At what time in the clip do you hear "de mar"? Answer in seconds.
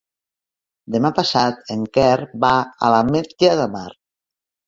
3.61-3.87